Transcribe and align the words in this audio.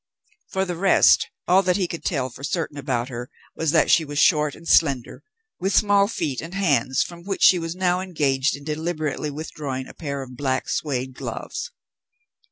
For 0.47 0.65
the 0.65 0.75
rest, 0.77 1.29
all 1.47 1.61
that 1.61 1.77
he 1.77 1.87
could 1.87 2.03
tell 2.03 2.31
for 2.31 2.43
certain 2.43 2.75
about 2.79 3.09
her 3.09 3.29
was 3.55 3.69
that 3.69 3.91
she 3.91 4.03
was 4.03 4.17
short 4.17 4.55
and 4.55 4.67
slender, 4.67 5.21
with 5.59 5.75
small 5.75 6.07
feet, 6.07 6.41
and 6.41 6.55
hands, 6.55 7.03
from 7.03 7.21
which 7.23 7.43
she 7.43 7.59
was 7.59 7.75
now 7.75 8.01
engaged 8.01 8.55
in 8.55 8.63
deliberately 8.63 9.29
withdrawing 9.29 9.85
a 9.87 9.93
pair 9.93 10.23
of 10.23 10.35
black 10.35 10.67
suede 10.69 11.13
gloves. 11.13 11.69